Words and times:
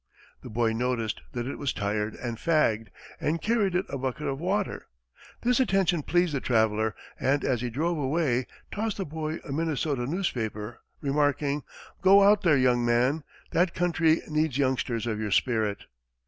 The 0.41 0.49
boy 0.49 0.73
noticed 0.73 1.21
that 1.33 1.45
it 1.45 1.59
was 1.59 1.73
tired 1.73 2.15
and 2.15 2.35
fagged 2.35 2.87
and 3.19 3.39
carried 3.39 3.75
it 3.75 3.85
a 3.87 3.99
bucket 3.99 4.25
of 4.25 4.39
water. 4.39 4.87
This 5.43 5.59
attention 5.59 6.01
pleased 6.01 6.33
the 6.33 6.41
traveler, 6.41 6.95
and 7.19 7.43
as 7.43 7.61
he 7.61 7.69
drove 7.69 7.99
away, 7.99 8.47
tossed 8.71 8.97
the 8.97 9.05
boy 9.05 9.35
a 9.47 9.51
Minnesota 9.51 10.07
newspaper, 10.07 10.81
remarking, 11.01 11.61
"Go 12.01 12.23
out 12.23 12.41
there, 12.41 12.57
young 12.57 12.83
man. 12.83 13.23
That 13.51 13.75
country 13.75 14.23
needs 14.27 14.57
youngsters 14.57 15.05
of 15.05 15.19
your 15.19 15.29
spirit." 15.29 15.85